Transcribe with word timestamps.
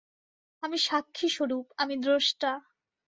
আমি 0.63 0.77
সাক্ষি-স্বরূপ, 0.79 1.65
আমি 1.77 1.95
দ্রষ্টা। 1.97 2.51